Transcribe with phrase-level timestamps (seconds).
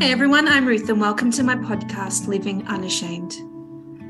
[0.00, 3.34] Hey everyone, I'm Ruth, and welcome to my podcast, Living Unashamed.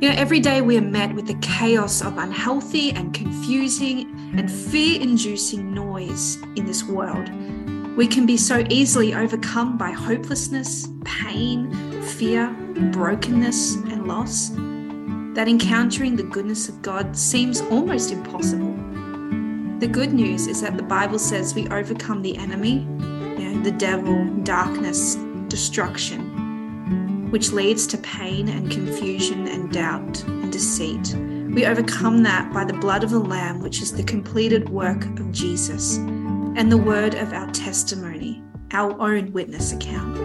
[0.03, 4.53] You know, every day we are met with the chaos of unhealthy and confusing and
[4.53, 7.31] fear inducing noise in this world.
[7.97, 12.55] We can be so easily overcome by hopelessness, pain, fear,
[12.93, 14.51] brokenness, and loss
[15.35, 18.77] that encountering the goodness of God seems almost impossible.
[19.79, 22.81] The good news is that the Bible says we overcome the enemy,
[23.41, 25.17] you know, the devil, darkness,
[25.49, 31.15] destruction, which leads to pain and confusion and doubt and deceit.
[31.55, 35.33] We overcome that by the blood of the Lamb, which is the completed work of
[35.33, 40.17] Jesus, and the word of our testimony, our own witness account.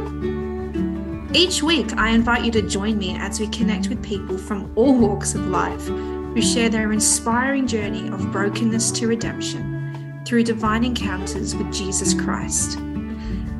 [1.35, 4.97] Each week, I invite you to join me as we connect with people from all
[4.97, 11.55] walks of life who share their inspiring journey of brokenness to redemption through divine encounters
[11.55, 12.77] with Jesus Christ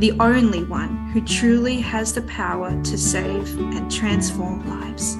[0.03, 5.15] the only one who truly has the power to save and transform lives.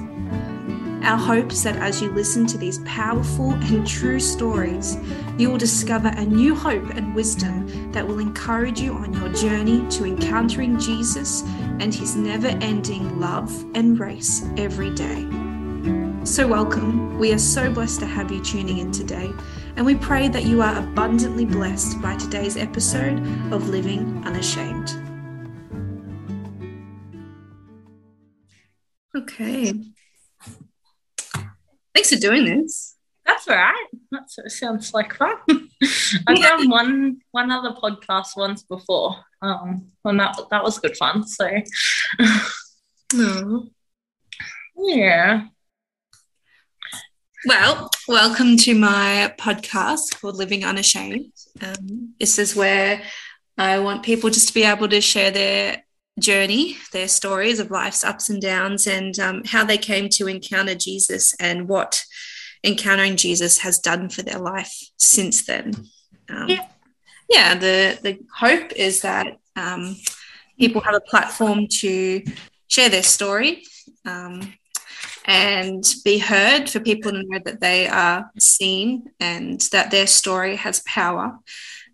[1.02, 4.98] Our hope is that as you listen to these powerful and true stories,
[5.38, 9.88] you will discover a new hope and wisdom that will encourage you on your journey
[9.88, 11.44] to encountering Jesus
[11.80, 15.26] and his never ending love and grace every day.
[16.24, 17.18] So, welcome.
[17.18, 19.32] We are so blessed to have you tuning in today,
[19.76, 23.18] and we pray that you are abundantly blessed by today's episode
[23.52, 24.90] of Living Unashamed.
[29.16, 29.72] Okay.
[31.94, 32.96] Thanks for doing this.
[33.24, 33.86] That's all right.
[34.10, 35.36] That sounds like fun.
[35.48, 36.48] I've yeah.
[36.50, 41.26] done one one other podcast once before, um, and that that was good fun.
[41.26, 41.48] So,
[44.76, 45.44] yeah.
[47.46, 51.30] Well, welcome to my podcast called Living Unashamed.
[51.60, 53.02] Um, this is where
[53.58, 55.84] I want people just to be able to share their
[56.18, 60.74] journey, their stories of life's ups and downs, and um, how they came to encounter
[60.74, 62.02] Jesus and what
[62.64, 65.74] encountering Jesus has done for their life since then.
[66.30, 66.66] Um, yeah.
[67.28, 69.96] yeah, the, the hope is that um,
[70.58, 72.24] people have a platform to
[72.68, 73.64] share their story
[74.06, 74.54] um,
[75.24, 80.56] and be heard, for people to know that they are seen and that their story
[80.56, 81.38] has power,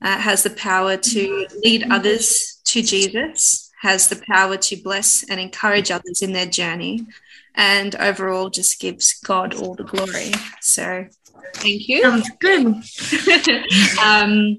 [0.02, 5.38] uh, has the power to lead others to Jesus, has the power to bless and
[5.38, 7.06] encourage others in their journey,
[7.54, 10.32] and overall just gives God all the glory.
[10.60, 11.06] So,
[11.54, 12.02] thank you.
[12.02, 12.66] Sounds good.
[14.04, 14.58] um,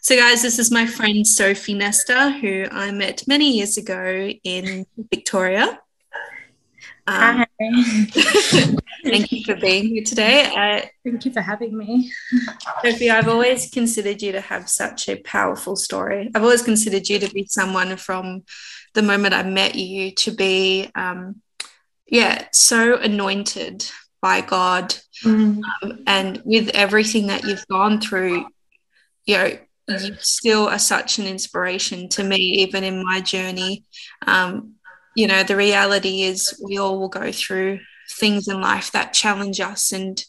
[0.00, 4.84] so, guys, this is my friend Sophie Nester, who I met many years ago in
[5.10, 5.80] Victoria.
[7.06, 7.44] Um,
[9.04, 10.44] thank you for being here today.
[10.44, 12.10] Uh, thank you for having me.
[12.82, 16.30] Sophie, I've always considered you to have such a powerful story.
[16.34, 18.44] I've always considered you to be someone from
[18.94, 21.42] the moment I met you to be, um,
[22.06, 23.90] yeah, so anointed
[24.22, 24.94] by God.
[25.22, 25.60] Mm.
[25.82, 28.46] Um, and with everything that you've gone through,
[29.26, 33.84] you know, you still are such an inspiration to me, even in my journey.
[34.26, 34.73] Um,
[35.14, 37.80] you know, the reality is we all will go through
[38.10, 40.24] things in life that challenge us and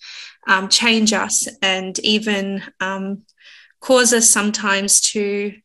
[0.48, 3.24] um, change us and even um,
[3.80, 5.56] cause us sometimes to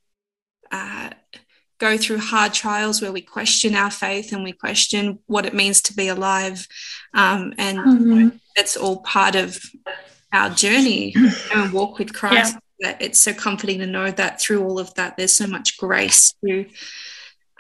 [0.71, 1.11] uh,
[1.79, 5.81] go through hard trials where we question our faith and we question what it means
[5.81, 6.67] to be alive.
[7.15, 8.29] Um, and mm-hmm.
[8.57, 9.59] that's all part of
[10.33, 11.15] our journey
[11.55, 12.57] and walk with Christ.
[12.79, 12.97] Yeah.
[13.01, 16.67] It's so comforting to know that through all of that, there's so much grace to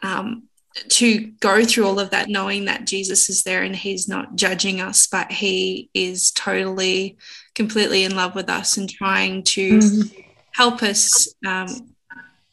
[0.03, 0.49] um,
[0.89, 4.81] to go through all of that knowing that Jesus is there and he's not judging
[4.81, 7.17] us but he is totally
[7.55, 10.21] completely in love with us and trying to mm-hmm.
[10.53, 11.69] help us um,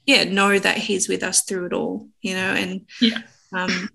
[0.06, 3.20] yeah know that he's with us through it all you know and yeah.
[3.54, 3.90] um,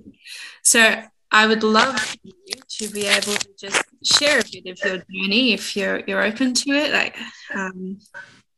[0.63, 2.33] so I would love you
[2.69, 6.53] to be able to just share a bit of your journey if you're you're open
[6.55, 7.17] to it like
[7.55, 7.99] um,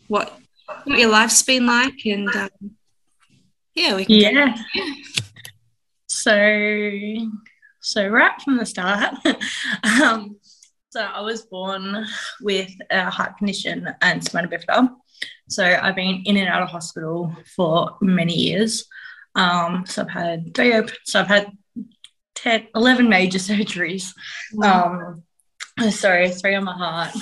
[0.09, 0.39] what
[0.85, 2.51] what your life's been like and um,
[3.75, 4.57] yeah we can yeah
[6.25, 7.29] so,
[7.81, 9.15] so right from the start,
[10.01, 10.39] um,
[10.89, 12.07] so I was born
[12.41, 14.89] with a heart condition and spina bifida.
[15.51, 18.87] So I've been in and out of hospital for many years.
[19.35, 20.73] Um, so I've had three,
[21.05, 21.53] so I've had
[22.37, 24.15] 10, 11 major surgeries.
[24.55, 25.21] Wow.
[25.79, 27.15] Um, sorry, three on my heart,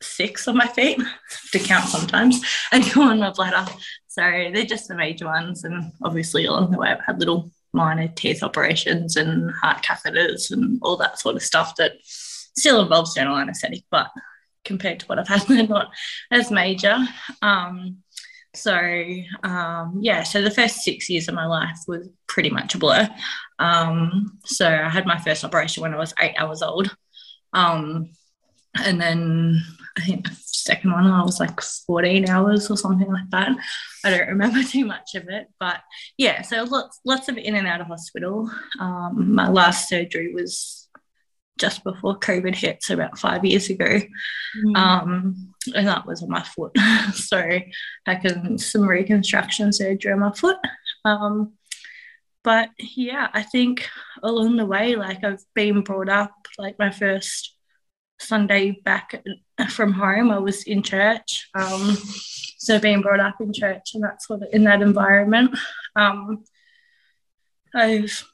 [0.00, 1.00] six on my feet
[1.50, 2.40] to count sometimes,
[2.70, 3.68] and two on my bladder.
[4.06, 5.64] So they're just the major ones.
[5.64, 10.80] And obviously, along the way, I've had little minor teeth operations and heart catheters and
[10.82, 14.08] all that sort of stuff that still involves general anaesthetic, but
[14.64, 15.92] compared to what I've had, they're not
[16.32, 16.98] as major.
[17.42, 17.98] Um,
[18.54, 18.74] so
[19.42, 23.08] um, yeah, so the first six years of my life was pretty much a blur.
[23.58, 26.94] Um, so I had my first operation when I was eight hours old,
[27.52, 28.10] um,
[28.82, 29.62] and then
[29.96, 33.56] I think the second one I was like 14 hours or something like that.
[34.04, 35.80] I don't remember too much of it, but
[36.18, 38.50] yeah, so lots lots of in and out of hospital.
[38.78, 40.88] Um, my last surgery was
[41.58, 44.00] just before COVID hit, so about five years ago.
[44.66, 44.76] Mm.
[44.76, 46.76] Um, and that was on my foot.
[47.14, 47.70] so I
[48.06, 50.58] had some reconstruction surgery on my foot.
[51.04, 51.54] Um,
[52.44, 53.88] but yeah, I think
[54.22, 57.55] along the way, like I've been brought up, like my first
[58.18, 59.22] Sunday back
[59.70, 61.48] from home, I was in church.
[61.54, 61.96] Um,
[62.58, 65.56] so being brought up in church and that sort of in that environment.
[65.94, 66.44] Um,
[67.74, 68.24] I've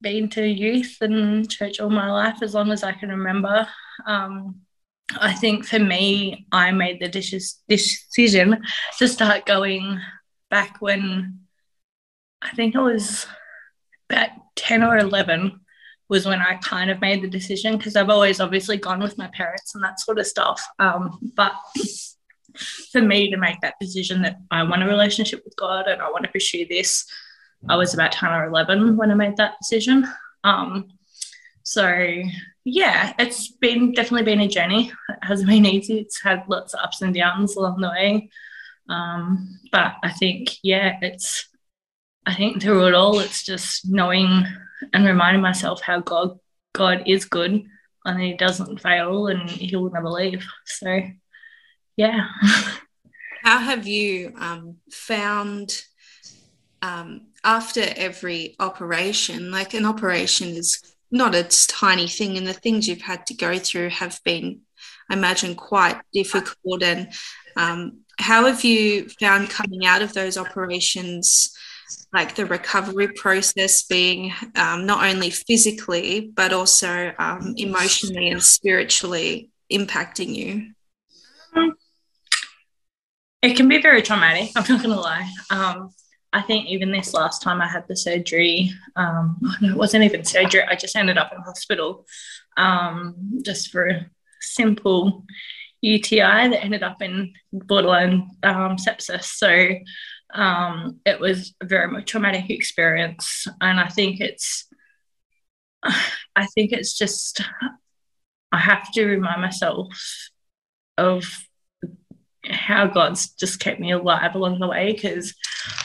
[0.00, 3.68] been to youth and church all my life as long as I can remember.
[4.06, 4.62] Um,
[5.18, 7.08] I think for me, I made the
[7.68, 8.62] decision
[8.98, 10.00] to start going
[10.50, 11.40] back when
[12.42, 13.26] I think it was
[14.08, 15.60] about 10 or 11
[16.10, 19.28] was when I kind of made the decision because I've always obviously gone with my
[19.28, 20.62] parents and that sort of stuff.
[20.80, 21.52] Um, but
[22.90, 26.10] for me to make that decision that I want a relationship with God and I
[26.10, 27.06] want to pursue this,
[27.68, 30.04] I was about 10 or 11 when I made that decision.
[30.42, 30.88] Um,
[31.62, 32.04] so
[32.64, 34.92] yeah, it's been definitely been a journey.
[35.08, 35.98] It hasn't been easy.
[35.98, 38.30] It's had lots of ups and downs along the way.
[38.88, 41.46] Um, but I think, yeah, it's,
[42.26, 44.44] I think through it all, it's just knowing
[44.92, 46.38] and reminding myself how God,
[46.72, 47.64] God is good
[48.04, 50.46] and he doesn't fail and he'll never leave.
[50.64, 51.02] So,
[51.96, 52.28] yeah.
[53.42, 55.82] How have you um, found
[56.82, 62.86] um, after every operation, like an operation is not a tiny thing, and the things
[62.86, 64.60] you've had to go through have been,
[65.10, 66.82] I imagine, quite difficult.
[66.82, 67.12] And
[67.56, 71.56] um, how have you found coming out of those operations?
[72.12, 79.50] Like the recovery process being um, not only physically but also um, emotionally and spiritually
[79.72, 80.70] impacting you
[83.42, 85.90] it can be very traumatic i'm not gonna lie um,
[86.32, 90.62] I think even this last time I had the surgery, um, it wasn't even surgery.
[90.62, 92.06] I just ended up in hospital
[92.56, 94.06] um, just for a
[94.40, 95.24] simple
[95.82, 99.24] UTI that ended up in borderline um, sepsis.
[99.24, 99.68] So
[100.34, 104.66] um, it was a very much traumatic experience, and I think it's,
[105.84, 107.40] I think it's just,
[108.52, 109.88] I have to remind myself
[110.98, 111.24] of
[112.48, 115.34] how God's just kept me alive along the way because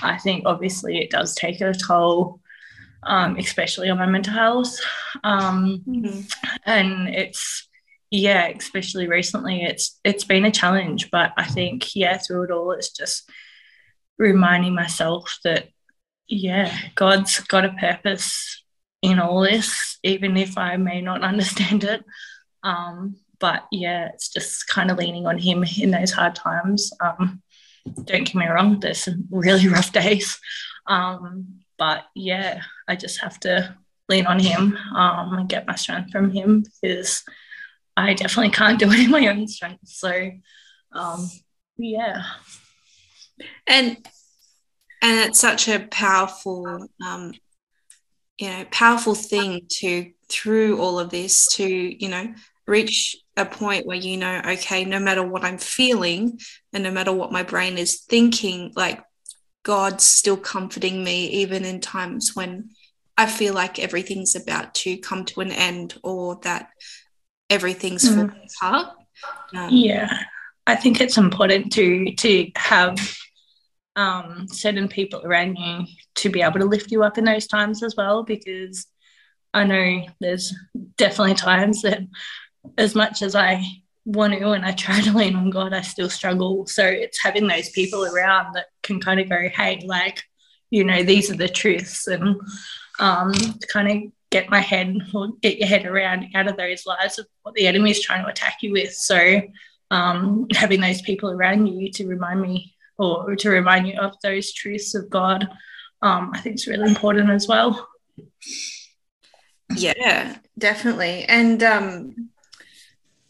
[0.02, 2.40] I think obviously it does take a toll,
[3.04, 4.78] um, especially on my mental health.
[5.24, 6.22] Um, mm-hmm.
[6.66, 7.68] And it's
[8.12, 11.12] yeah, especially recently, it's it's been a challenge.
[11.12, 13.30] But I think yeah, through it all, it's just
[14.18, 15.70] reminding myself that
[16.28, 18.64] yeah, God's got a purpose
[19.02, 22.04] in all this, even if I may not understand it.
[22.64, 26.92] Um, but yeah, it's just kind of leaning on him in those hard times.
[27.00, 27.42] Um,
[28.04, 30.40] don't get me wrong, there's some really rough days.
[30.88, 33.76] Um, but yeah, I just have to
[34.08, 37.24] lean on him um, and get my strength from him because
[37.98, 39.88] I definitely can't do it in my own strength.
[39.88, 40.32] So
[40.92, 41.30] um,
[41.78, 42.24] yeah.
[43.68, 43.98] And
[45.02, 47.34] and it's such a powerful um,
[48.38, 52.34] you know powerful thing to through all of this to you know
[52.68, 56.40] reach a point where you know, okay, no matter what I'm feeling
[56.74, 59.04] and no matter what my brain is thinking, like
[59.64, 62.70] God's still comforting me, even in times when
[63.18, 66.70] I feel like everything's about to come to an end or that
[67.50, 68.16] everything's mm.
[68.16, 68.96] falling apart.
[69.56, 70.18] Um, yeah,
[70.68, 73.18] I think it's important to to have
[73.96, 75.86] um, certain people around you
[76.16, 78.88] to be able to lift you up in those times as well, because
[79.54, 80.54] I know there's
[80.98, 82.02] definitely times that
[82.78, 83.64] as much as I
[84.06, 86.68] want to and I try to lean on God, I still struggle.
[86.68, 90.24] So it's having those people around that can kind of go, hey, like,
[90.70, 92.36] you know, these are the truths and
[93.00, 93.34] um,
[93.72, 97.26] kind of get my head or get your head around out of those lies of
[97.44, 98.94] what the enemy is trying to attack you with.
[98.94, 99.42] So
[99.90, 104.54] um, having those people around you to remind me or to remind you of those
[104.54, 105.48] truths of God,
[106.02, 107.88] um, I think is really important as well.
[109.76, 111.26] Yeah, definitely.
[111.26, 112.30] And um,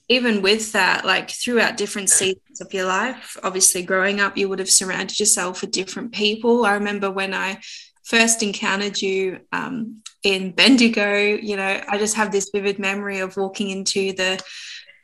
[0.09, 4.59] even with that, like throughout different seasons of your life, obviously growing up, you would
[4.59, 6.65] have surrounded yourself with different people.
[6.65, 7.59] I remember when I
[8.03, 13.35] first encountered you um, in Bendigo, you know, I just have this vivid memory of
[13.35, 14.39] walking into the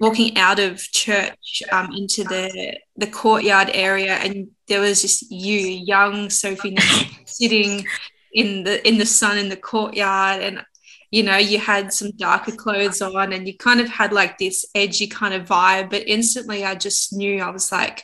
[0.01, 5.57] walking out of church um, into the the courtyard area, and there was just you,
[5.57, 6.75] young Sophie,
[7.25, 7.85] sitting
[8.33, 10.63] in the in the sun in the courtyard, and
[11.11, 14.65] you know you had some darker clothes on, and you kind of had like this
[14.73, 15.91] edgy kind of vibe.
[15.91, 18.03] But instantly, I just knew I was like,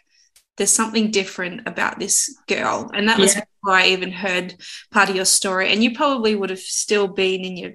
[0.57, 3.43] there's something different about this girl, and that was yeah.
[3.63, 4.55] before I even heard
[4.91, 5.73] part of your story.
[5.73, 7.71] And you probably would have still been in your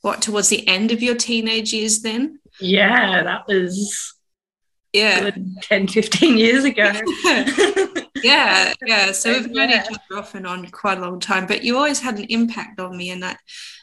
[0.00, 4.14] what towards the end of your teenage years then yeah, that was
[4.92, 5.30] yeah
[5.62, 6.92] 10, 15 years ago.
[8.22, 9.12] yeah, yeah.
[9.12, 9.84] So we've known yeah.
[9.84, 12.80] each other off and on quite a long time, but you always had an impact
[12.80, 13.38] on me, and that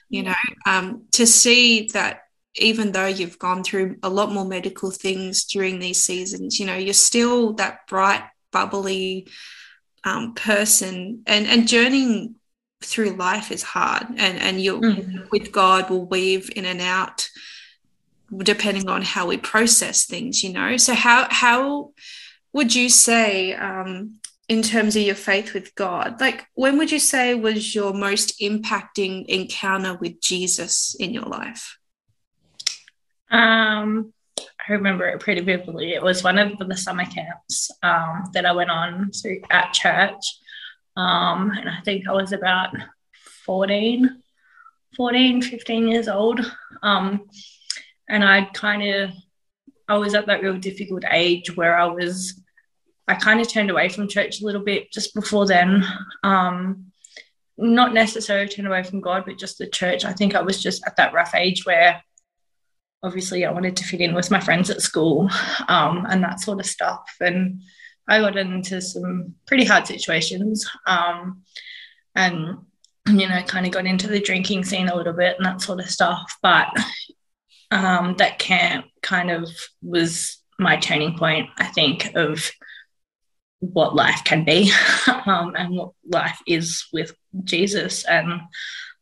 [0.10, 2.22] you know, um, to see that
[2.55, 6.75] even though you've gone through a lot more medical things during these seasons, you know,
[6.75, 9.27] you're still that bright, bubbly
[10.03, 12.36] um, person, and and journeying
[12.84, 15.29] through life is hard, and and you mm.
[15.31, 17.29] with God will weave in and out
[18.38, 21.91] depending on how we process things you know so how how
[22.53, 24.19] would you say um,
[24.50, 28.39] in terms of your faith with god like when would you say was your most
[28.39, 31.77] impacting encounter with jesus in your life
[33.31, 34.13] um
[34.67, 35.93] I remember it pretty vividly.
[35.93, 40.24] It was one of the summer camps um, that I went on to at church.
[40.96, 42.75] Um, and I think I was about
[43.46, 44.22] 14,
[44.96, 46.39] 14, 15 years old.
[46.84, 47.29] Um,
[48.07, 49.11] and I kind of
[49.87, 52.41] I was at that real difficult age where I was
[53.07, 55.85] I kind of turned away from church a little bit just before then.
[56.23, 56.91] Um,
[57.57, 60.05] not necessarily turned away from God, but just the church.
[60.05, 62.03] I think I was just at that rough age where
[63.01, 65.29] obviously I wanted to fit in with my friends at school
[65.67, 67.15] um, and that sort of stuff.
[67.19, 67.61] And
[68.07, 71.43] I got into some pretty hard situations um,
[72.13, 72.57] and,
[73.07, 75.79] you know, kind of got into the drinking scene a little bit and that sort
[75.79, 76.37] of stuff.
[76.41, 76.67] But
[77.71, 79.50] um, that camp kind of
[79.81, 82.51] was my turning point, I think, of
[83.59, 84.71] what life can be
[85.25, 88.05] um, and what life is with Jesus.
[88.05, 88.41] And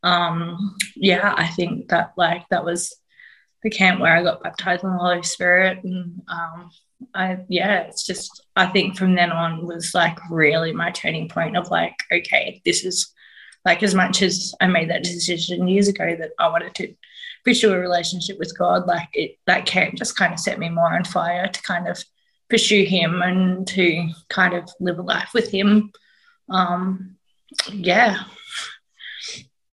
[0.03, 2.95] um, yeah, I think that like that was
[3.63, 5.83] the camp where I got baptized in the Holy Spirit.
[5.83, 6.69] And um,
[7.13, 11.57] I, yeah, it's just, I think from then on was like really my turning point
[11.57, 13.11] of like, okay, this is
[13.65, 16.95] like as much as I made that decision years ago that I wanted to
[17.45, 20.93] pursue a relationship with God, like it that camp just kind of set me more
[20.93, 22.03] on fire to kind of
[22.49, 25.91] pursue Him and to kind of live a life with Him.
[26.49, 27.15] Um,
[27.71, 28.23] yeah.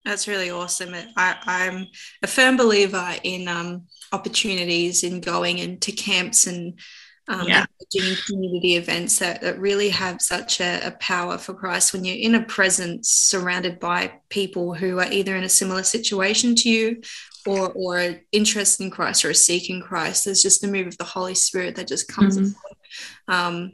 [0.05, 0.95] That's really awesome.
[1.17, 1.87] I, I'm
[2.23, 6.79] a firm believer in um, opportunities in going into camps and
[7.27, 7.65] um, yeah.
[7.91, 12.17] doing community events that, that really have such a, a, power for Christ when you're
[12.17, 17.01] in a presence surrounded by people who are either in a similar situation to you
[17.49, 20.25] or or interest in Christ or a seek in Christ.
[20.25, 22.37] There's just the move of the Holy Spirit that just comes.
[22.37, 23.33] Mm-hmm.
[23.33, 23.73] Um,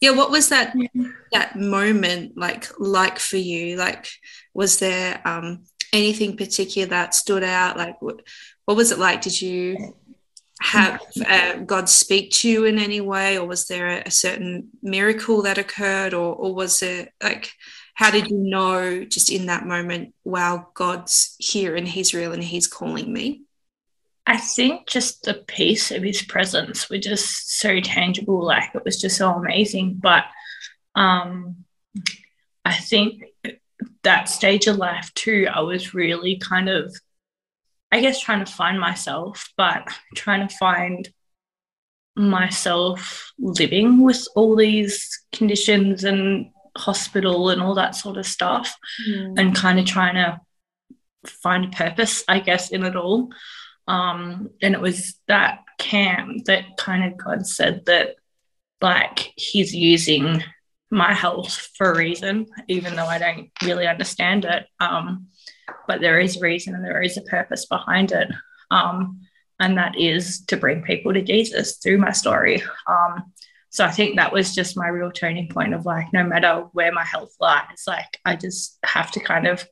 [0.00, 0.74] yeah, what was that
[1.32, 3.76] that moment like like for you?
[3.76, 4.08] Like,
[4.54, 7.76] was there um, anything particular that stood out?
[7.76, 8.20] Like, what,
[8.64, 9.22] what was it like?
[9.22, 9.94] Did you
[10.60, 14.68] have uh, God speak to you in any way, or was there a, a certain
[14.82, 17.52] miracle that occurred, or or was it like?
[18.00, 22.42] How did you know just in that moment, wow, God's here and He's real and
[22.42, 23.42] He's calling me?
[24.26, 28.42] I think just the peace of His presence was just so tangible.
[28.42, 30.00] Like it was just so amazing.
[30.02, 30.24] But
[30.94, 31.66] um,
[32.64, 33.24] I think
[34.02, 36.96] that stage of life too, I was really kind of,
[37.92, 41.06] I guess, trying to find myself, but trying to find
[42.16, 46.50] myself living with all these conditions and
[46.80, 48.74] hospital and all that sort of stuff
[49.08, 49.38] mm.
[49.38, 50.40] and kind of trying to
[51.26, 53.30] find a purpose i guess in it all.
[53.88, 58.16] Um, and it was that camp that kind of god said that
[58.80, 60.42] like he's using
[60.90, 64.66] my health for a reason even though i don't really understand it.
[64.78, 65.28] Um,
[65.86, 68.28] but there is reason and there is a purpose behind it.
[68.70, 69.20] Um,
[69.58, 72.62] and that is to bring people to jesus through my story.
[72.86, 73.32] Um,
[73.70, 76.92] so I think that was just my real turning point of like, no matter where
[76.92, 79.64] my health lies, like I just have to kind of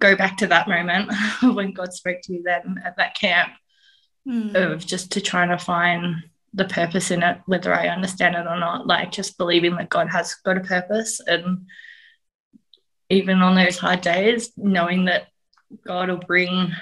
[0.00, 3.50] go back to that moment when God spoke to me then at that camp
[4.26, 4.54] mm.
[4.54, 6.16] of just to try to find
[6.54, 10.08] the purpose in it, whether I understand it or not, like just believing that God
[10.08, 11.20] has got a purpose.
[11.20, 11.66] And
[13.10, 15.28] even on those hard days, knowing that
[15.86, 16.72] God will bring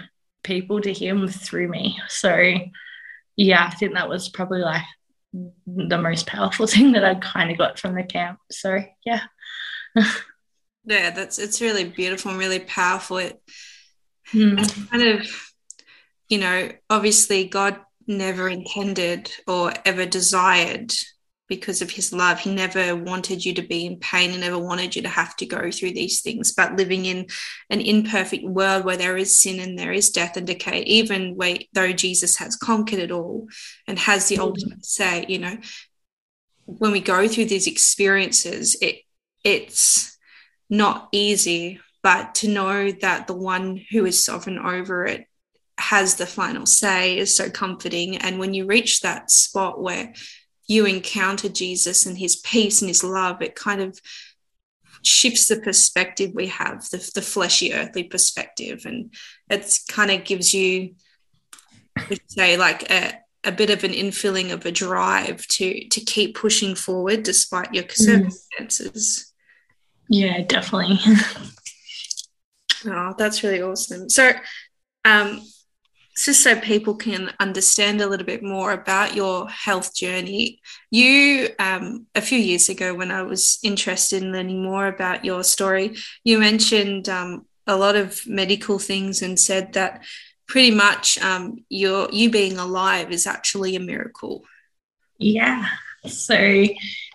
[0.44, 1.98] people to Him through me.
[2.06, 2.54] So,
[3.34, 4.84] yeah, I think that was probably like
[5.66, 8.38] the most powerful thing that I kind of got from the camp.
[8.50, 9.22] So yeah.
[10.84, 13.18] yeah, that's it's really beautiful and really powerful.
[13.18, 13.40] It
[14.32, 14.90] mm.
[14.90, 15.52] kind of,
[16.28, 20.92] you know, obviously God never intended or ever desired
[21.48, 22.40] because of his love.
[22.40, 24.30] He never wanted you to be in pain.
[24.30, 26.52] He never wanted you to have to go through these things.
[26.52, 27.26] But living in
[27.70, 31.58] an imperfect world where there is sin and there is death and decay, even where,
[31.72, 33.48] though Jesus has conquered it all
[33.86, 34.44] and has the mm-hmm.
[34.44, 35.56] ultimate say, you know,
[36.64, 38.96] when we go through these experiences, it
[39.44, 40.18] it's
[40.68, 45.26] not easy, but to know that the one who is sovereign over it
[45.78, 48.16] has the final say is so comforting.
[48.16, 50.12] And when you reach that spot where
[50.68, 54.00] you encounter Jesus and his peace and his love, it kind of
[55.02, 58.84] shifts the perspective we have, the, the fleshy, earthly perspective.
[58.84, 59.14] And
[59.48, 60.94] it kind of gives you,
[62.26, 66.74] say, like a, a bit of an infilling of a drive to to keep pushing
[66.74, 67.92] forward despite your mm.
[67.92, 69.32] circumstances.
[70.08, 70.98] Yeah, definitely.
[72.86, 74.08] oh, that's really awesome.
[74.08, 74.32] So,
[75.04, 75.42] um,
[76.16, 82.06] just so people can understand a little bit more about your health journey, you, um,
[82.14, 86.38] a few years ago, when I was interested in learning more about your story, you
[86.38, 90.04] mentioned um, a lot of medical things and said that
[90.48, 94.44] pretty much um, your you being alive is actually a miracle.
[95.18, 95.66] Yeah.
[96.06, 96.66] So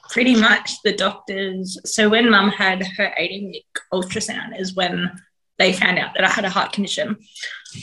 [0.10, 1.78] pretty much the doctors.
[1.86, 5.12] So when mum had her 18 week ultrasound is when
[5.62, 7.18] they found out that I had a heart condition.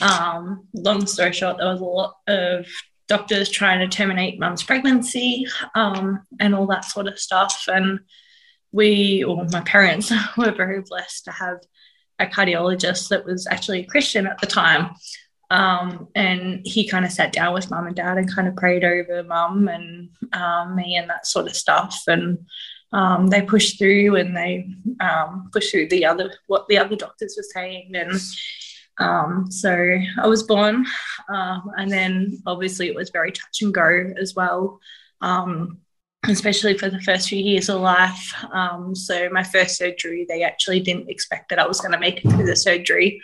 [0.01, 2.67] Um, long story short, there was a lot of
[3.07, 7.65] doctors trying to terminate mum's pregnancy um, and all that sort of stuff.
[7.69, 8.01] And
[8.73, 11.59] we, or my parents, were very blessed to have
[12.19, 14.91] a cardiologist that was actually a Christian at the time.
[15.51, 18.85] Um, and he kind of sat down with mum and dad and kind of prayed
[18.85, 22.03] over mum and um, me and that sort of stuff.
[22.09, 22.39] And
[22.93, 24.69] um, they pushed through and they
[25.01, 27.93] um, pushed through the other what the other doctors were saying.
[27.95, 28.21] And
[28.99, 30.87] um, so I was born,
[31.29, 34.81] um, and then obviously it was very touch and go as well.
[36.27, 38.35] Especially for the first few years of life.
[38.93, 42.29] so, my first surgery, they actually didn't expect that I was going to make it
[42.29, 43.21] through the surgery.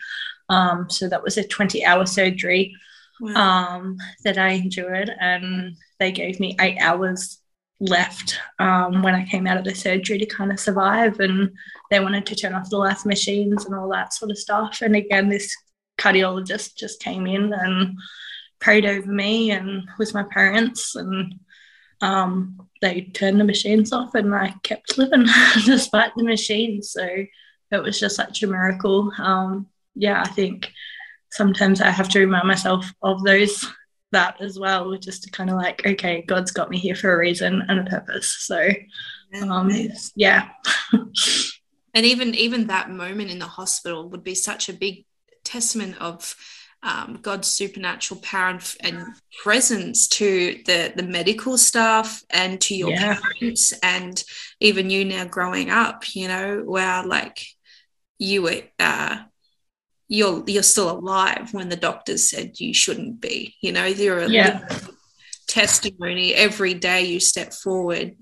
[0.48, 2.74] Um, so that was a 20 hour surgery
[3.20, 3.34] wow.
[3.76, 5.10] um, that I endured.
[5.20, 7.40] And they gave me eight hours
[7.80, 11.20] left um, when I came out of the surgery to kind of survive.
[11.20, 11.50] And
[11.90, 14.80] they wanted to turn off the life machines and all that sort of stuff.
[14.82, 15.54] And again, this
[15.98, 17.96] cardiologist just came in and
[18.60, 20.94] prayed over me and with my parents.
[20.96, 21.34] And
[22.00, 25.26] um, they turned the machines off and I kept living
[25.64, 26.90] despite the machines.
[26.90, 27.06] So
[27.70, 29.12] it was just such a miracle.
[29.18, 30.70] Um, yeah, I think
[31.30, 33.66] sometimes I have to remind myself of those
[34.14, 37.18] that as well, just to kind of like, okay, God's got me here for a
[37.18, 38.34] reason and a purpose.
[38.40, 38.68] So,
[39.42, 39.70] um,
[40.16, 40.48] yeah.
[41.94, 45.04] and even even that moment in the hospital would be such a big
[45.44, 46.34] testament of
[46.82, 49.06] um, God's supernatural power and, and,
[49.42, 53.18] presence to the the medical staff and to your yeah.
[53.38, 54.22] parents and
[54.60, 56.14] even you now growing up.
[56.14, 57.44] You know, where like
[58.18, 58.62] you were.
[58.78, 59.18] Uh,
[60.08, 64.28] you're you're still alive when the doctors said you shouldn't be you know you're a
[64.28, 64.66] yeah.
[65.46, 68.14] testimony every day you step forward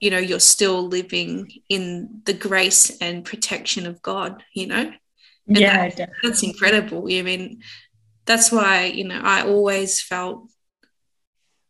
[0.00, 4.92] you know you're still living in the grace and protection of god you know?
[5.46, 7.06] And yeah that, that's incredible.
[7.10, 7.62] I mean
[8.26, 10.48] that's why you know i always felt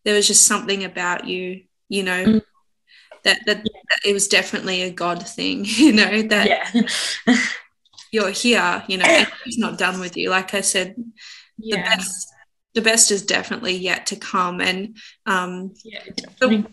[0.05, 2.43] there was just something about you you know mm.
[3.25, 7.35] that, that, that it was definitely a god thing you know that yeah
[8.15, 10.95] you're here you know it's not done with you like i said
[11.59, 11.77] yeah.
[11.77, 12.33] the best
[12.75, 14.97] the best is definitely yet to come and
[15.27, 16.01] um yeah.
[16.41, 16.65] So,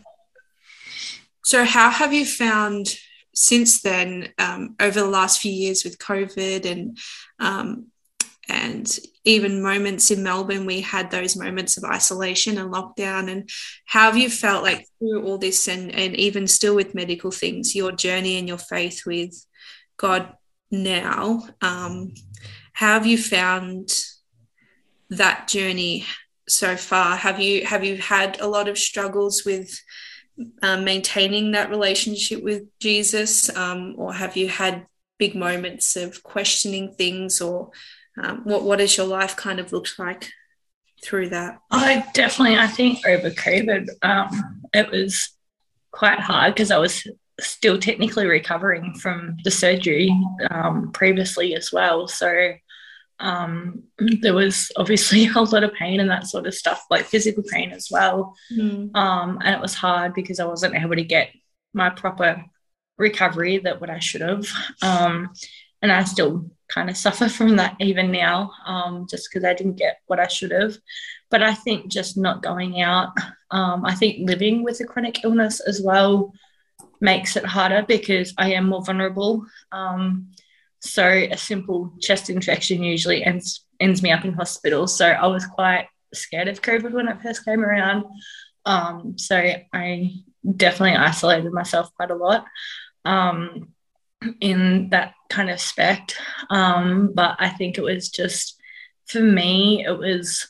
[1.44, 2.96] so how have you found
[3.34, 6.98] since then um, over the last few years with covid and
[7.40, 7.88] um,
[8.48, 13.50] and even moments in melbourne we had those moments of isolation and lockdown and
[13.86, 17.76] how have you felt like through all this and and even still with medical things
[17.76, 19.34] your journey and your faith with
[19.98, 20.36] god
[20.72, 21.48] now.
[21.62, 22.14] Um,
[22.74, 23.92] how have you found
[25.10, 26.06] that journey
[26.48, 27.16] so far?
[27.16, 29.80] Have you have you had a lot of struggles with
[30.62, 34.88] um, maintaining that relationship with Jesus, um, or have you had
[35.20, 37.72] big moments of questioning things, or
[38.22, 40.32] um, what what has your life kind of looked like
[41.04, 41.60] through that?
[41.70, 45.30] I definitely, I think over COVID, um, it was
[45.92, 47.06] quite hard because I was
[47.42, 50.16] still technically recovering from the surgery
[50.50, 52.08] um, previously as well.
[52.08, 52.54] So
[53.20, 53.84] um,
[54.22, 57.72] there was obviously a lot of pain and that sort of stuff, like physical pain
[57.72, 58.36] as well.
[58.52, 58.96] Mm.
[58.96, 61.30] Um, and it was hard because I wasn't able to get
[61.74, 62.44] my proper
[62.98, 64.46] recovery that what I should have.
[64.82, 65.34] Um,
[65.82, 69.78] and I still kind of suffer from that even now, um, just because I didn't
[69.78, 70.78] get what I should have.
[71.30, 73.10] But I think just not going out,
[73.52, 76.34] um, I think living with a chronic illness as well
[77.02, 79.46] makes it harder because I am more vulnerable.
[79.72, 80.32] Um,
[80.80, 84.88] so a simple chest infection usually ends ends me up in hospital.
[84.88, 88.06] So I was quite scared of COVID when it first came around.
[88.66, 89.36] Um, so
[89.74, 90.12] I
[90.56, 92.46] definitely isolated myself quite a lot
[93.06, 93.74] um,
[94.40, 96.20] in that kind of spect.
[96.50, 98.60] Um, but I think it was just
[99.08, 100.48] for me, it was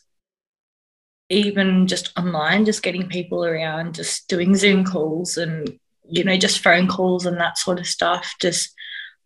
[1.29, 5.79] even just online, just getting people around, just doing Zoom calls and
[6.11, 8.35] you know just phone calls and that sort of stuff.
[8.39, 8.73] Just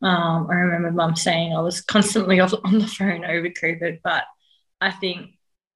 [0.01, 4.23] um, I remember mum saying I was constantly on the phone over COVID, but
[4.81, 5.31] I think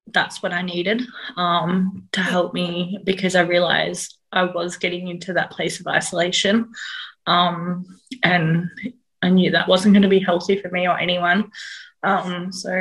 [0.06, 1.02] that's what I needed
[1.36, 6.72] um, to help me because I realized I was getting into that place of isolation.
[7.26, 7.86] Um,
[8.22, 8.70] and
[9.22, 11.50] I knew that wasn't going to be healthy for me or anyone.
[12.02, 12.72] Um, so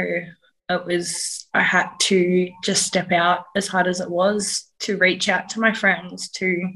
[0.69, 5.29] it was, I had to just step out as hard as it was to reach
[5.29, 6.71] out to my friends, to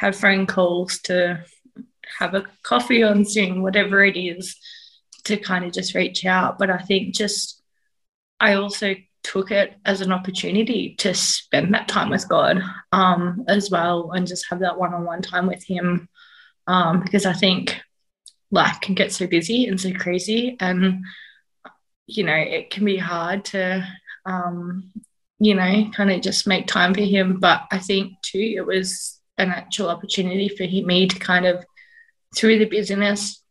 [0.00, 1.44] have phone calls, to
[2.18, 4.56] have a coffee on Zoom, whatever it is,
[5.24, 6.58] to kind of just reach out.
[6.58, 7.62] But I think just,
[8.40, 13.70] I also took it as an opportunity to spend that time with God um, as
[13.70, 16.08] well and just have that one on one time with Him
[16.66, 17.78] um, because I think
[18.50, 21.04] life can get so busy and so crazy and
[22.06, 23.86] you know it can be hard to
[24.24, 24.90] um,
[25.38, 29.19] you know kind of just make time for him but i think too it was
[29.40, 31.64] an actual opportunity for me to kind of
[32.36, 33.42] through the business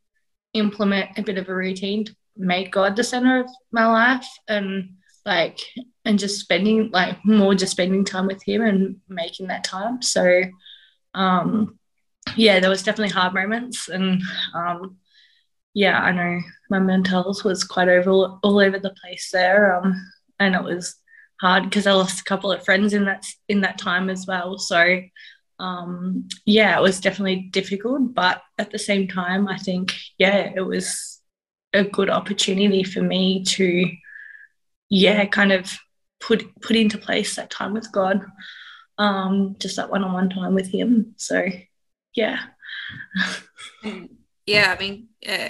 [0.54, 4.90] implement a bit of a routine to make god the center of my life and
[5.26, 5.60] like
[6.06, 10.02] and just spending like more just spending time with him and making that time.
[10.02, 10.44] So
[11.14, 11.78] um
[12.36, 14.22] yeah there was definitely hard moments and
[14.54, 14.98] um
[15.74, 19.96] yeah i know my mental health was quite over all over the place there um
[20.40, 20.96] and it was
[21.42, 24.58] hard because i lost a couple of friends in that in that time as well.
[24.60, 25.02] So
[25.60, 30.62] um yeah it was definitely difficult but at the same time i think yeah it
[30.62, 31.20] was
[31.74, 33.86] a good opportunity for me to
[34.90, 35.78] yeah, kind of
[36.20, 38.26] put put into place that time with God,
[38.98, 41.14] um, just that one on one time with Him.
[41.18, 41.46] So,
[42.16, 42.40] yeah.
[44.46, 45.50] yeah, I mean, uh,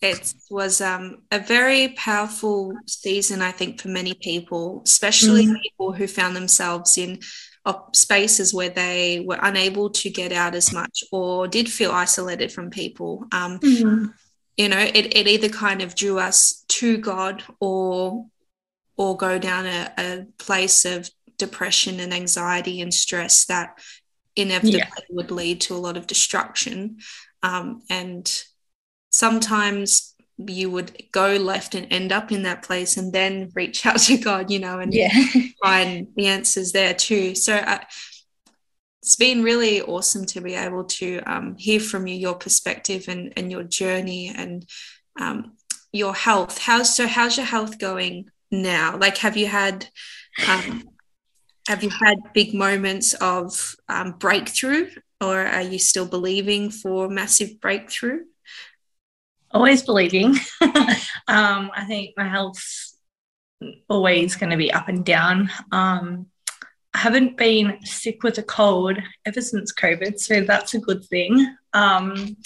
[0.00, 5.60] it was um, a very powerful season, I think, for many people, especially mm.
[5.62, 7.20] people who found themselves in
[7.92, 12.70] spaces where they were unable to get out as much or did feel isolated from
[12.70, 13.24] people.
[13.32, 14.06] Um, mm-hmm.
[14.56, 18.26] You know, it, it either kind of drew us to God or
[18.96, 23.78] or go down a, a place of depression and anxiety and stress that
[24.36, 24.88] inevitably yeah.
[25.08, 26.98] would lead to a lot of destruction.
[27.42, 28.30] Um, and
[29.10, 30.09] sometimes
[30.46, 34.16] you would go left and end up in that place and then reach out to
[34.16, 35.10] God, you know, and yeah.
[35.62, 37.34] find the answers there too.
[37.34, 37.80] So uh,
[39.02, 43.32] it's been really awesome to be able to um, hear from you, your perspective and,
[43.36, 44.66] and your journey and
[45.18, 45.52] um,
[45.92, 46.58] your health.
[46.58, 47.06] How's so?
[47.06, 48.96] How's your health going now?
[48.96, 49.88] Like, have you had
[50.46, 50.84] um,
[51.66, 57.60] have you had big moments of um, breakthrough, or are you still believing for massive
[57.60, 58.20] breakthrough?
[59.52, 60.36] Always believing.
[61.28, 62.96] um, I think my health's
[63.88, 65.50] always going to be up and down.
[65.72, 66.26] Um,
[66.94, 71.56] I haven't been sick with a cold ever since COVID, so that's a good thing.
[71.72, 72.36] Um,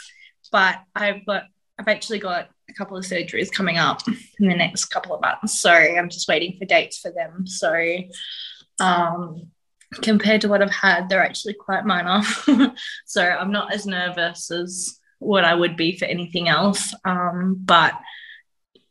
[0.53, 1.45] but I've got,
[1.79, 5.61] I've actually got a couple of surgeries coming up in the next couple of months.
[5.61, 7.47] So I'm just waiting for dates for them.
[7.47, 7.75] So
[8.81, 9.49] um,
[10.03, 12.23] compared to what I've had, they're actually quite minor.
[13.07, 16.95] so I'm not as nervous as what I would be for anything else.
[17.05, 17.95] Um, but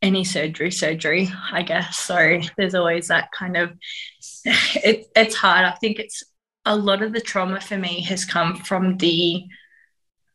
[0.02, 1.98] any surgery, surgery, I guess.
[1.98, 3.72] So there's always that kind of
[4.46, 5.66] it, it's hard.
[5.66, 6.24] I think it's
[6.66, 9.46] a lot of the trauma for me has come from the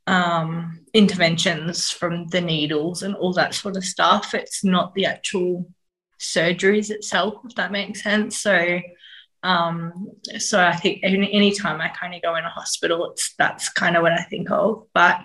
[0.07, 4.35] um, interventions from the needles and all that sort of stuff.
[4.35, 5.71] It's not the actual
[6.19, 8.41] surgeries itself, if that makes sense.
[8.41, 8.81] So,
[9.43, 13.69] um, so I think any anytime I kind of go in a hospital, it's that's
[13.69, 14.87] kind of what I think of.
[14.95, 15.21] But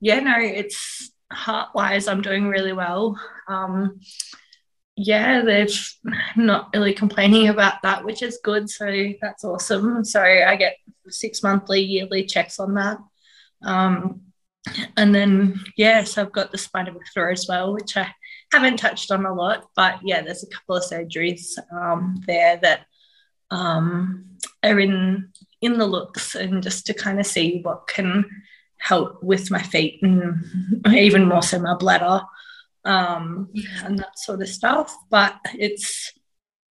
[0.00, 3.18] yeah, no, it's heart wise, I'm doing really well.
[3.48, 4.00] Um,
[4.96, 5.66] yeah, they're
[6.36, 8.70] not really complaining about that, which is good.
[8.70, 10.04] So that's awesome.
[10.04, 10.76] So I get
[11.08, 12.98] six monthly, yearly checks on that.
[13.62, 14.22] Um,
[14.96, 18.10] and then yes, I've got the spina bifida as well, which I
[18.52, 22.86] haven't touched on a lot, but yeah, there's a couple of surgeries um, there that
[23.50, 24.24] um,
[24.62, 25.30] are in
[25.60, 28.24] in the looks, and just to kind of see what can
[28.78, 30.44] help with my feet and
[30.88, 32.20] even more so my bladder.
[32.84, 33.48] um,
[33.84, 34.94] and that sort of stuff.
[35.10, 36.12] But it's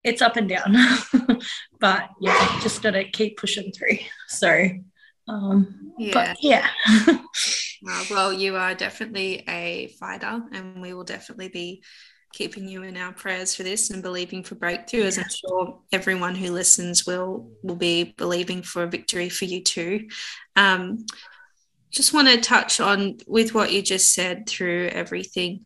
[0.02, 0.76] it's up and down.
[1.80, 3.98] but yeah, just gotta keep pushing through.
[4.28, 4.68] So
[5.28, 6.12] um, yeah.
[6.12, 6.68] But yeah.
[7.08, 11.82] uh, well, you are definitely a fighter, and we will definitely be
[12.32, 16.34] keeping you in our prayers for this and believing for breakthrough as i'm sure everyone
[16.34, 20.06] who listens will will be believing for a victory for you too
[20.54, 21.06] um,
[21.90, 25.64] just want to touch on with what you just said through everything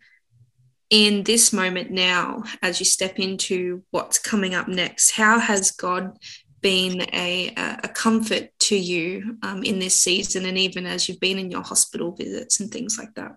[0.90, 6.16] in this moment now as you step into what's coming up next how has god
[6.60, 11.38] been a, a comfort to you um, in this season and even as you've been
[11.38, 13.36] in your hospital visits and things like that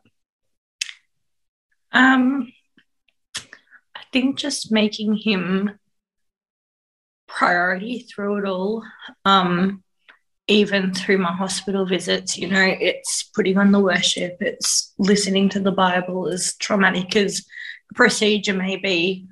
[1.93, 2.51] um
[3.95, 5.79] I think just making him
[7.27, 8.83] priority through it all.
[9.25, 9.83] Um,
[10.47, 15.59] even through my hospital visits, you know, it's putting on the worship, it's listening to
[15.59, 17.45] the Bible, as traumatic as
[17.89, 19.27] the procedure may be.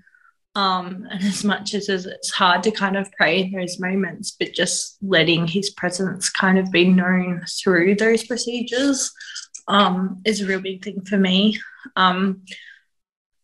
[0.53, 4.53] Um, and as much as it's hard to kind of pray in those moments, but
[4.53, 9.13] just letting his presence kind of be known through those procedures
[9.69, 11.57] um, is a real big thing for me.
[11.95, 12.43] Um,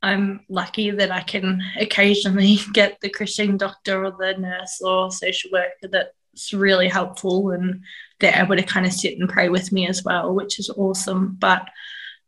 [0.02, 5.52] I'm lucky that I can occasionally get the Christian doctor or the nurse or social
[5.52, 5.88] worker
[6.38, 7.84] that's really helpful and
[8.20, 11.36] they're able to kind of sit and pray with me as well, which is awesome.
[11.40, 11.68] But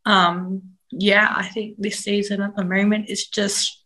[0.06, 3.84] um, yeah, I think this season at the moment is just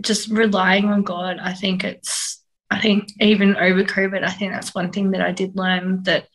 [0.00, 1.38] just relying on God.
[1.40, 5.30] I think it's I think even over COVID, I think that's one thing that I
[5.30, 6.26] did learn that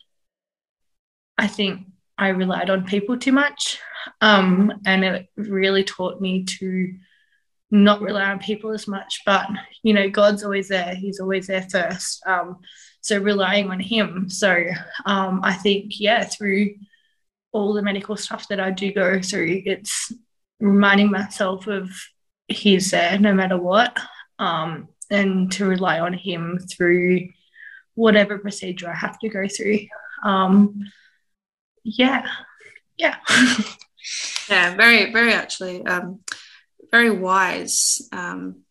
[1.36, 3.78] I think I relied on people too much.
[4.22, 6.94] Um, and it really taught me to
[7.70, 9.22] not rely on people as much.
[9.26, 9.48] But,
[9.82, 12.22] you know, God's always there, He's always there first.
[12.26, 12.58] Um,
[13.00, 14.28] so relying on Him.
[14.28, 14.64] So
[15.04, 16.74] um, I think, yeah, through
[17.52, 20.12] all the medical stuff that I do go through, it's
[20.60, 21.90] reminding myself of
[22.48, 23.98] He's there no matter what.
[24.38, 27.28] Um, and to rely on Him through
[27.94, 29.80] whatever procedure I have to go through.
[30.24, 30.90] Um,
[31.82, 32.26] yeah,
[32.96, 33.16] yeah.
[34.48, 36.20] yeah, very, very actually, um,
[36.96, 38.62] very wise um,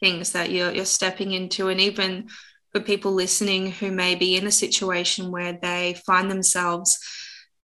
[0.00, 2.28] things that you're you're stepping into, and even
[2.72, 6.98] for people listening who may be in a situation where they find themselves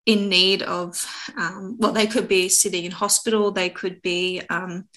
[0.06, 1.04] in need of,
[1.36, 4.88] um, well, they could be sitting in hospital, they could be um,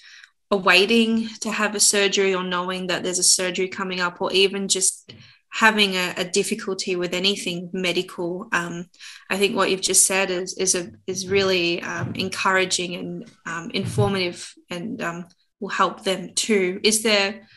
[0.49, 4.67] awaiting to have a surgery or knowing that there's a surgery coming up, or even
[4.67, 5.13] just
[5.51, 8.47] having a, a, difficulty with anything medical.
[8.53, 8.85] Um,
[9.29, 13.69] I think what you've just said is is a is really um, encouraging and um,
[13.71, 15.27] informative, and um,
[15.59, 16.79] will help them too.
[16.83, 17.47] Is there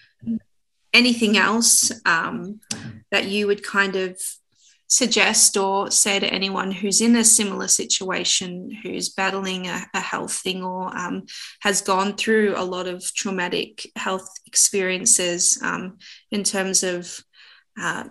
[0.92, 2.61] anything else um,
[3.11, 4.20] that you would kind of
[4.87, 10.33] suggest or say to anyone who's in a similar situation, who's battling a, a health
[10.33, 11.24] thing or um,
[11.61, 15.61] has gone through a lot of traumatic health experiences
[16.30, 17.24] in terms of
[17.80, 18.04] uh,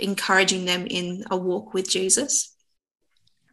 [0.00, 2.54] encouraging them in a walk with Jesus?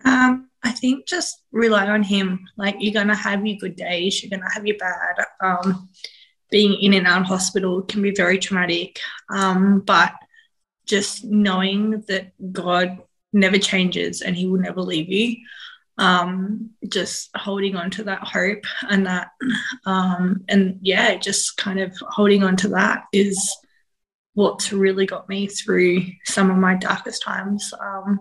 [0.03, 2.47] Um, I think just rely on Him.
[2.57, 5.25] Like you're gonna have your good days, you're gonna have your bad.
[5.41, 5.89] Um,
[6.51, 10.13] being in and out of hospital can be very traumatic, um, but
[10.85, 12.99] just knowing that God
[13.33, 15.37] never changes and He will never leave you.
[15.97, 19.29] Um, just holding on to that hope and that,
[19.85, 23.55] um, and yeah, just kind of holding on to that is
[24.35, 27.73] what's really got me through some of my darkest times.
[27.79, 28.19] Um,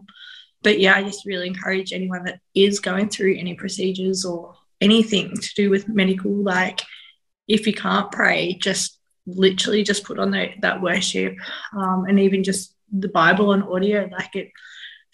[0.63, 5.35] but yeah, I just really encourage anyone that is going through any procedures or anything
[5.37, 6.81] to do with medical, like
[7.47, 11.37] if you can't pray, just literally just put on the, that worship
[11.77, 14.09] um, and even just the Bible and audio.
[14.11, 14.51] Like it,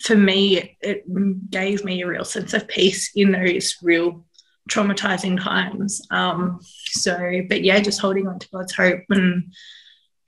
[0.00, 4.24] for me, it, it, gave me a real sense of peace in those real
[4.70, 6.00] traumatizing times.
[6.10, 9.52] Um, so, but yeah, just holding on to God's hope and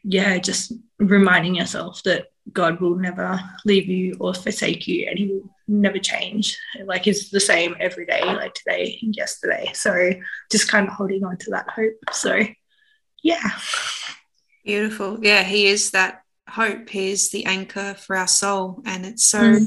[0.04, 5.28] yeah, just reminding yourself that God will never leave you or forsake you and he
[5.28, 6.58] will never change.
[6.84, 9.70] Like he's the same every day, like today and yesterday.
[9.74, 10.10] So
[10.50, 11.94] just kind of holding on to that hope.
[12.12, 12.40] So
[13.22, 13.50] yeah.
[14.64, 15.18] Beautiful.
[15.22, 16.88] Yeah, he is that hope.
[16.88, 18.82] He is the anchor for our soul.
[18.84, 19.66] And it's so mm.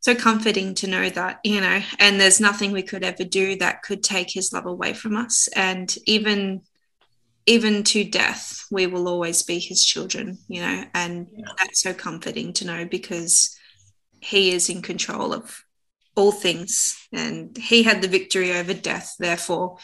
[0.00, 3.82] so comforting to know that, you know, and there's nothing we could ever do that
[3.82, 5.48] could take his love away from us.
[5.54, 6.62] And even
[7.46, 11.46] even to death, we will always be his children, you know, and yeah.
[11.58, 13.56] that's so comforting to know because
[14.20, 15.64] he is in control of
[16.14, 19.14] all things and he had the victory over death.
[19.18, 19.78] Therefore,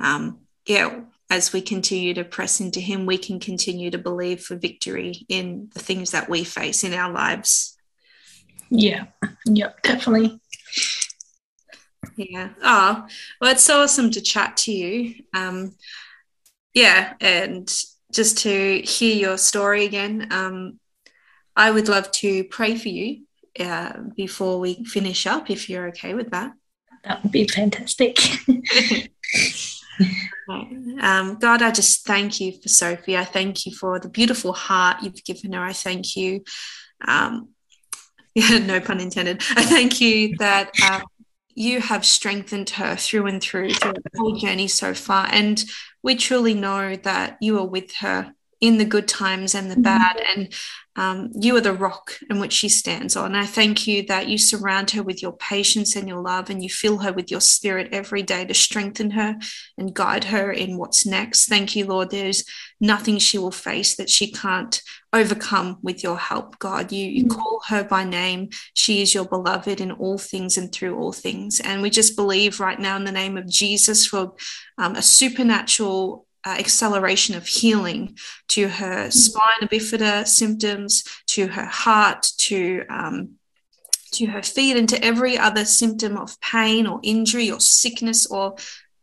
[0.00, 4.56] um, yeah, as we continue to press into him, we can continue to believe for
[4.56, 7.76] victory in the things that we face in our lives.
[8.70, 9.06] Yeah,
[9.46, 10.40] yep, definitely.
[12.16, 12.50] Yeah.
[12.62, 13.06] Oh,
[13.40, 15.14] well, it's so awesome to chat to you.
[15.34, 15.74] Um,
[16.74, 17.72] yeah, and
[18.12, 20.28] just to hear your story again.
[20.30, 20.78] Um,
[21.56, 23.24] I would love to pray for you
[23.60, 26.52] uh, before we finish up, if you're okay with that.
[27.04, 28.18] That would be fantastic.
[31.00, 33.16] um, God, I just thank you for Sophie.
[33.16, 35.62] I thank you for the beautiful heart you've given her.
[35.62, 36.42] I thank you.
[37.06, 37.50] Um,
[38.34, 39.42] yeah, no pun intended.
[39.50, 41.00] I thank you that uh,
[41.54, 45.28] you have strengthened her through and through through the whole journey so far.
[45.30, 45.62] And
[46.02, 48.32] we truly know that you are with her
[48.66, 49.82] in the good times and the mm-hmm.
[49.82, 50.22] bad.
[50.34, 50.54] And
[50.96, 53.34] um, you are the rock in which she stands on.
[53.34, 56.70] I thank you that you surround her with your patience and your love, and you
[56.70, 59.36] fill her with your spirit every day to strengthen her
[59.76, 61.46] and guide her in what's next.
[61.46, 62.10] Thank you, Lord.
[62.10, 62.44] There's
[62.80, 64.80] nothing she will face that she can't
[65.12, 66.92] overcome with your help, God.
[66.92, 67.30] You, you mm.
[67.30, 68.50] call her by name.
[68.74, 71.60] She is your beloved in all things and through all things.
[71.60, 74.34] And we just believe right now in the name of Jesus for
[74.78, 78.16] um, a supernatural uh, acceleration of healing
[78.48, 83.36] to her spina bifida symptoms, to her heart, to um,
[84.12, 88.56] to her feet, and to every other symptom of pain or injury or sickness or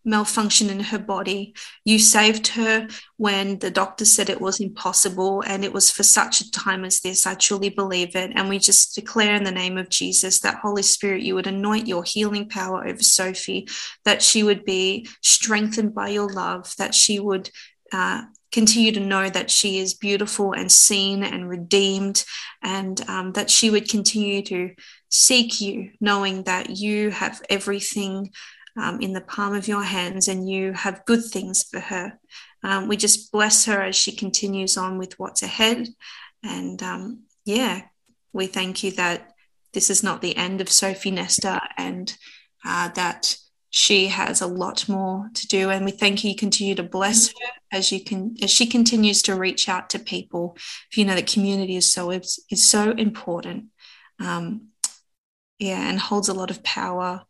[0.04, 1.54] malfunction in her body.
[1.86, 2.88] You saved her
[3.18, 7.02] when the doctor said it was impossible, and it was for such a time as
[7.02, 7.28] this.
[7.28, 8.32] I truly believe it.
[8.36, 11.88] And we just declare in the name of Jesus that Holy Spirit, you would anoint
[11.88, 13.68] your healing power over Sophie,
[14.06, 17.50] that she would be strengthened by your love, that she would.
[17.94, 22.24] Uh, continue to know that she is beautiful and seen and redeemed,
[22.62, 24.72] and um, that she would continue to
[25.10, 28.32] seek you, knowing that you have everything
[28.78, 32.20] um, in the palm of your hands and you have good things for her.
[32.64, 35.88] Um, we just bless her as she continues on with what's ahead.
[36.44, 37.82] And um, yeah,
[38.34, 39.32] we thank you that
[39.74, 42.16] this is not the end of Sophie Nester and
[42.66, 43.38] uh, that
[43.70, 45.70] she has a lot more to do.
[45.70, 47.34] And we thank you, you continue to bless her
[47.72, 50.58] as you can as she continues to reach out to people.
[50.94, 53.68] You know, the community is so is, is so important.
[54.20, 54.68] Um,
[55.58, 57.24] yeah, and holds a lot of power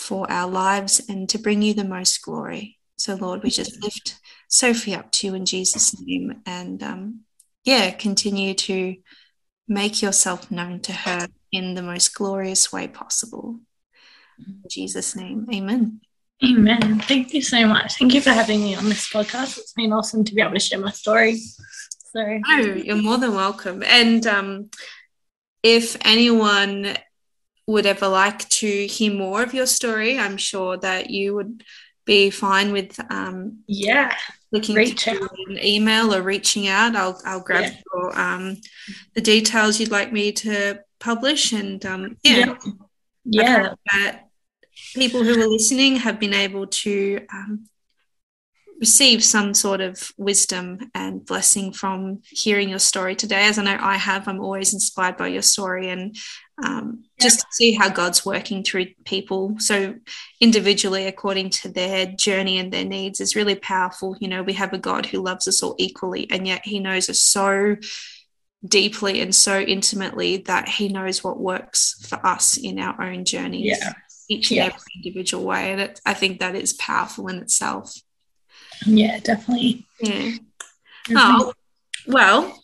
[0.00, 2.78] for our lives and to bring you the most glory.
[2.96, 7.20] So, Lord, we just lift Sophie up to you in Jesus' name and, um,
[7.64, 8.96] yeah, continue to
[9.68, 13.60] make yourself known to her in the most glorious way possible.
[14.38, 16.00] In Jesus' name, amen.
[16.42, 17.00] Amen.
[17.00, 17.98] Thank you so much.
[17.98, 19.58] Thank you for having me on this podcast.
[19.58, 21.36] It's been awesome to be able to share my story.
[21.36, 23.82] So, oh, you're more than welcome.
[23.82, 24.70] And um,
[25.62, 26.96] if anyone
[27.70, 31.62] would ever like to hear more of your story, I'm sure that you would
[32.04, 34.14] be fine with um, yeah.
[34.52, 36.96] looking Reach to an email or reaching out.
[36.96, 37.80] I'll I'll grab yeah.
[37.94, 38.56] your, um,
[39.14, 42.56] the details you'd like me to publish and um, yeah.
[43.24, 44.22] Yeah, that
[44.94, 47.66] people who are listening have been able to um,
[48.80, 53.46] receive some sort of wisdom and blessing from hearing your story today.
[53.46, 56.16] As I know I have, I'm always inspired by your story and
[56.64, 57.24] um, yeah.
[57.24, 59.54] just to see how God's working through people.
[59.58, 59.94] So,
[60.40, 64.16] individually, according to their journey and their needs, is really powerful.
[64.18, 67.08] You know, we have a God who loves us all equally, and yet He knows
[67.08, 67.76] us so
[68.66, 73.78] deeply and so intimately that He knows what works for us in our own journeys.
[73.78, 73.92] Yeah.
[74.28, 74.66] Each and yeah.
[74.66, 75.72] every individual way.
[75.72, 77.92] And it, I think that is powerful in itself.
[78.86, 79.86] Yeah, definitely.
[80.00, 80.32] Yeah.
[81.10, 81.52] Oh,
[82.06, 82.62] well,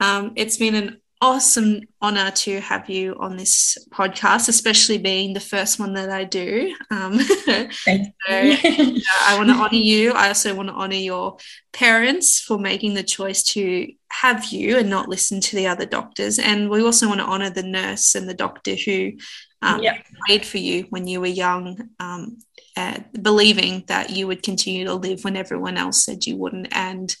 [0.00, 5.40] um, it's been an awesome honor to have you on this podcast, especially being the
[5.40, 6.74] first one that I do.
[6.90, 8.56] Um, Thank so, you.
[9.22, 10.12] I want to honor you.
[10.12, 11.38] I also want to honor your
[11.72, 16.38] parents for making the choice to have you and not listen to the other doctors.
[16.38, 19.12] And we also want to honor the nurse and the doctor who
[19.60, 20.06] um, yep.
[20.26, 22.38] prayed for you when you were young, um,
[22.78, 26.68] uh, believing that you would continue to live when everyone else said you wouldn't.
[26.70, 27.14] And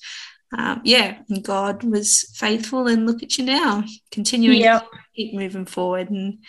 [0.56, 4.82] um, yeah, God was faithful, and look at you now, continuing yep.
[4.82, 6.10] to keep moving forward.
[6.10, 6.44] And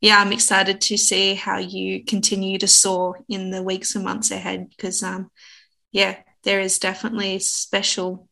[0.00, 4.30] yeah, I'm excited to see how you continue to soar in the weeks and months
[4.30, 5.30] ahead because, um,
[5.92, 8.26] yeah, there is definitely special,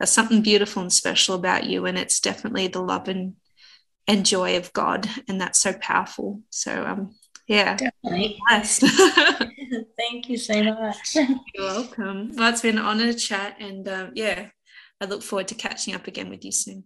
[0.00, 3.34] uh, something beautiful and special about you, and it's definitely the love and
[4.08, 6.40] and joy of God, and that's so powerful.
[6.48, 7.14] So, um,
[7.48, 8.38] yeah, definitely.
[9.98, 11.14] Thank you so much.
[11.14, 12.32] You're welcome.
[12.36, 14.48] Well, it's been an honor to chat, and um, yeah,
[15.00, 16.84] I look forward to catching up again with you soon.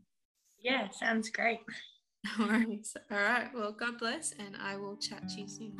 [0.61, 1.59] Yeah, sounds great.
[2.39, 2.87] All right.
[3.11, 3.49] All right.
[3.53, 5.77] Well, God bless, and I will chat to you soon.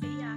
[0.00, 0.32] See ya.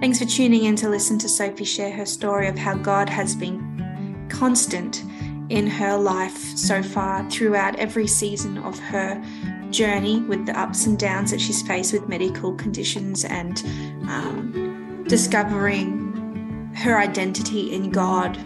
[0.00, 3.36] Thanks for tuning in to listen to Sophie share her story of how God has
[3.36, 5.04] been constant
[5.52, 9.22] in her life so far throughout every season of her
[9.70, 13.62] journey with the ups and downs that she's faced with medical conditions and
[14.08, 18.38] um, discovering her identity in God.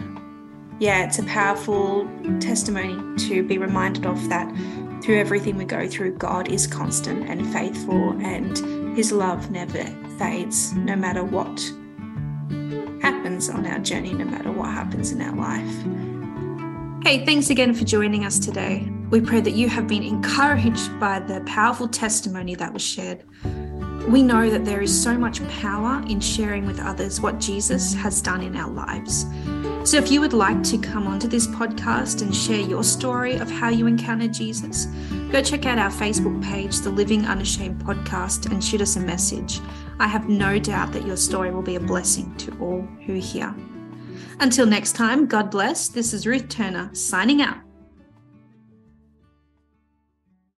[0.79, 2.09] Yeah, it's a powerful
[2.41, 4.53] testimony to be reminded of that
[5.01, 9.85] through everything we go through, God is constant and faithful, and His love never
[10.17, 11.57] fades, no matter what
[13.01, 16.06] happens on our journey, no matter what happens in our life.
[17.07, 18.85] Hey, thanks again for joining us today.
[19.11, 23.23] We pray that you have been encouraged by the powerful testimony that was shared.
[24.09, 28.21] We know that there is so much power in sharing with others what Jesus has
[28.21, 29.25] done in our lives.
[29.89, 33.49] So, if you would like to come onto this podcast and share your story of
[33.49, 34.87] how you encountered Jesus,
[35.31, 39.61] go check out our Facebook page, the Living Unashamed Podcast, and shoot us a message.
[40.01, 43.55] I have no doubt that your story will be a blessing to all who hear.
[44.39, 45.87] Until next time, God bless.
[45.87, 47.66] This is Ruth Turner signing out.